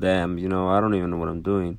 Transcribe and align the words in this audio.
damn, 0.00 0.38
you 0.38 0.48
know, 0.48 0.68
I 0.68 0.80
don't 0.80 0.94
even 0.94 1.10
know 1.10 1.16
what 1.16 1.28
I'm 1.28 1.42
doing. 1.42 1.78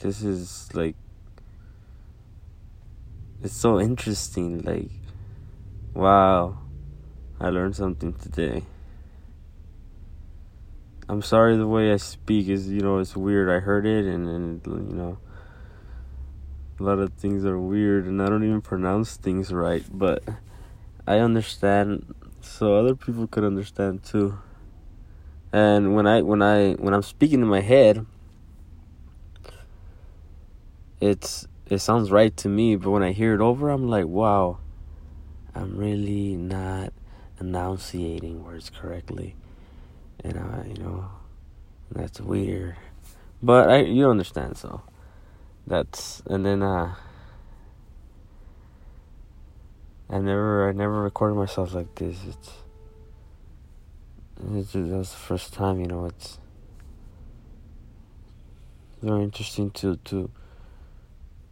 This 0.00 0.22
is 0.22 0.68
like, 0.74 0.96
it's 3.42 3.54
so 3.54 3.80
interesting. 3.80 4.62
Like, 4.62 4.90
wow, 5.94 6.58
I 7.38 7.50
learned 7.50 7.76
something 7.76 8.12
today. 8.14 8.64
I'm 11.08 11.22
sorry 11.22 11.56
the 11.56 11.66
way 11.66 11.92
I 11.92 11.96
speak 11.96 12.48
is, 12.48 12.68
you 12.68 12.80
know, 12.82 12.98
it's 12.98 13.16
weird. 13.16 13.50
I 13.50 13.58
heard 13.58 13.84
it 13.84 14.04
and, 14.04 14.28
and 14.28 14.66
you 14.66 14.94
know, 14.96 15.18
a 16.78 16.82
lot 16.82 16.98
of 16.98 17.12
things 17.14 17.44
are 17.44 17.58
weird 17.58 18.06
and 18.06 18.22
I 18.22 18.28
don't 18.28 18.44
even 18.44 18.60
pronounce 18.60 19.16
things 19.16 19.52
right, 19.52 19.84
but 19.92 20.22
I 21.06 21.18
understand 21.18 22.14
so 22.40 22.76
other 22.76 22.94
people 22.94 23.26
could 23.26 23.44
understand 23.44 24.04
too. 24.04 24.38
And 25.52 25.96
when 25.96 26.06
I 26.06 26.22
when 26.22 26.42
I 26.42 26.72
when 26.74 26.94
I'm 26.94 27.02
speaking 27.02 27.40
in 27.40 27.48
my 27.48 27.60
head, 27.60 28.06
it's 31.00 31.46
it 31.66 31.78
sounds 31.78 32.10
right 32.10 32.36
to 32.38 32.48
me, 32.48 32.76
but 32.76 32.90
when 32.90 33.02
I 33.02 33.12
hear 33.12 33.34
it 33.34 33.40
over, 33.40 33.70
I'm 33.70 33.88
like, 33.88 34.06
wow, 34.06 34.58
I'm 35.54 35.76
really 35.76 36.36
not 36.36 36.92
enunciating 37.40 38.44
words 38.44 38.70
correctly, 38.70 39.36
and 40.22 40.38
I, 40.38 40.66
you 40.68 40.82
know, 40.82 41.06
that's 41.90 42.20
weird. 42.20 42.76
But 43.42 43.70
I, 43.70 43.78
you 43.82 44.08
understand, 44.08 44.56
so 44.56 44.82
that's 45.66 46.22
and 46.26 46.44
then 46.44 46.62
uh, 46.62 46.94
I 50.08 50.18
never, 50.18 50.68
I 50.68 50.72
never 50.72 51.02
recorded 51.02 51.36
myself 51.36 51.72
like 51.72 51.94
this. 51.94 52.16
It's, 52.26 52.36
it's 52.36 52.50
that 54.42 54.74
was 54.74 55.10
the 55.10 55.16
first 55.16 55.52
time, 55.52 55.80
you 55.80 55.86
know. 55.86 56.06
It's 56.06 56.38
very 59.02 59.22
interesting 59.22 59.70
to 59.72 59.96
to 59.96 60.30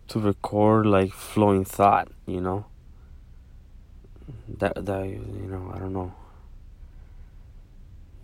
to 0.08 0.20
record 0.20 0.86
like 0.86 1.12
flowing 1.12 1.64
thought, 1.64 2.08
you 2.26 2.40
know. 2.40 2.66
That 4.58 4.84
that 4.86 5.06
you 5.06 5.18
know, 5.18 5.70
I 5.74 5.78
don't 5.78 5.92
know. 5.92 6.14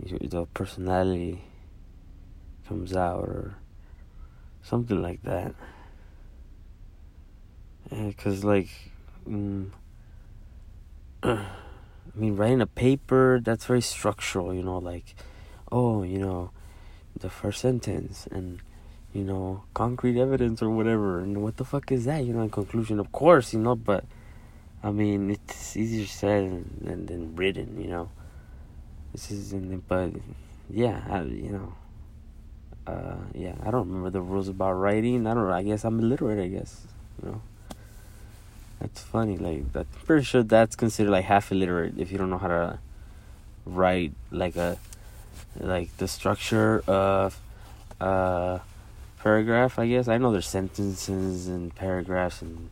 The 0.01 0.47
personality 0.47 1.45
comes 2.67 2.95
out 2.95 3.25
or 3.25 3.57
something 4.63 5.01
like 5.01 5.23
that. 5.23 5.55
Because 7.91 8.45
like. 8.45 8.69
Mm, 9.29 9.71
mean, 12.19 12.37
writing 12.37 12.61
a 12.61 12.67
paper, 12.67 13.41
that's 13.43 13.67
very 13.67 13.81
structural, 13.81 14.55
you 14.55 14.63
know, 14.63 14.79
like, 14.79 15.15
oh, 15.73 16.03
you 16.03 16.19
know, 16.19 16.51
the 17.19 17.29
first 17.29 17.61
sentence 17.61 18.29
and, 18.31 18.61
you 19.13 19.25
know, 19.25 19.65
concrete 19.75 20.21
evidence 20.21 20.63
or 20.63 20.71
whatever. 20.71 21.21
And 21.21 21.43
what 21.43 21.57
the 21.57 21.65
fuck 21.65 21.91
is 21.91 22.05
that, 22.05 22.25
you 22.25 22.33
know, 22.33 22.43
in 22.43 22.51
conclusion? 22.51 23.01
Of 23.01 23.11
course, 23.13 23.53
you 23.53 23.61
know, 23.61 23.75
but, 23.75 24.05
I 24.83 24.91
mean, 24.91 25.31
it's 25.31 25.77
easier 25.77 26.07
said 26.07 26.65
than, 26.81 27.07
than 27.07 27.35
written, 27.37 27.81
you 27.81 27.89
know. 27.89 28.11
This 29.13 29.31
isn't, 29.31 29.89
but, 29.89 30.11
yeah, 30.69 31.03
I, 31.09 31.23
you 31.23 31.51
know, 31.51 31.75
uh, 32.87 33.17
yeah, 33.33 33.55
I 33.65 33.71
don't 33.71 33.89
remember 33.89 34.11
the 34.11 34.21
rules 34.21 34.49
about 34.49 34.73
writing. 34.75 35.27
I 35.27 35.35
don't 35.35 35.49
know, 35.49 35.55
I 35.55 35.63
guess 35.63 35.85
I'm 35.85 35.99
illiterate, 36.01 36.39
I 36.39 36.49
guess, 36.49 36.87
you 37.23 37.31
know. 37.31 37.43
That's 38.85 39.01
funny. 39.01 39.39
Like 39.39 39.73
that. 39.73 39.87
I'm 39.95 40.07
pretty 40.07 40.25
sure 40.25 40.43
that's 40.43 40.77
considered 40.77 41.11
like 41.11 41.25
half 41.25 41.51
illiterate 41.51 41.95
if 41.97 42.13
you 42.13 42.19
don't 42.19 42.29
know 42.29 42.37
how 42.37 42.49
to 42.49 42.79
write 43.65 44.13
like 44.31 44.57
a 44.57 44.77
like 45.59 45.97
the 45.97 46.07
structure 46.07 46.85
of 46.87 47.41
a 47.99 48.61
paragraph. 49.21 49.79
I 49.79 49.89
guess 49.89 50.07
I 50.07 50.19
know 50.19 50.33
there's 50.33 50.47
sentences 50.47 51.49
and 51.49 51.75
paragraphs 51.75 52.43
and, 52.43 52.69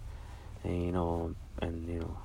and 0.65 0.85
you 0.85 0.93
know 0.93 1.35
and 1.63 1.89
you 1.89 2.01
know. 2.01 2.17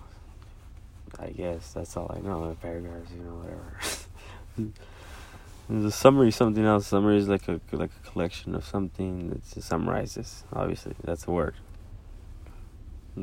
I 1.17 1.29
guess 1.29 1.71
that's 1.71 1.95
all 1.95 2.13
I 2.13 2.19
know. 2.19 2.57
Paragraphs, 2.61 3.09
you 3.11 3.23
know, 3.23 3.35
whatever. 3.35 4.69
A 5.87 5.91
summary, 5.91 6.31
something 6.31 6.63
else. 6.63 6.87
Summary 6.87 7.17
is 7.17 7.29
like 7.29 7.47
a 7.47 7.61
like 7.71 7.91
a 8.03 8.09
collection 8.09 8.53
of 8.53 8.65
something 8.65 9.29
that 9.29 9.45
summarizes. 9.63 10.43
Obviously, 10.51 10.93
that's 11.03 11.25
a 11.25 11.31
word 11.31 11.55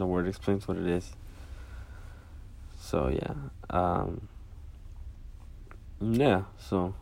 the 0.00 0.06
word 0.06 0.27
explains 0.28 0.66
what 0.66 0.77
it 0.77 0.87
is. 0.87 1.12
So 2.81 3.09
yeah, 3.09 3.34
um, 3.71 4.28
yeah. 6.00 6.43
So 6.59 6.94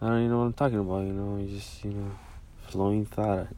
I 0.00 0.06
don't 0.08 0.18
even 0.18 0.30
know 0.30 0.38
what 0.38 0.44
I'm 0.46 0.52
talking 0.52 0.78
about. 0.78 1.06
You 1.06 1.12
know, 1.12 1.38
you 1.38 1.48
just 1.48 1.84
you 1.84 1.92
know, 1.92 2.12
flowing 2.68 3.06
thought, 3.06 3.48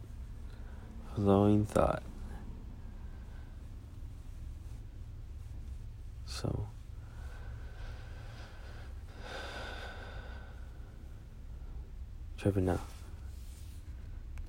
flowing 1.14 1.66
thought. 1.66 2.02
So. 6.26 6.66
Trevor 12.38 12.60
now. 12.60 12.80